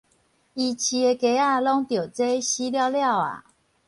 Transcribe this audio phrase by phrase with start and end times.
[0.03, 0.13] 伊飼的雞
[1.13, 1.27] 仔
[1.61, 3.51] 攏著災死了了矣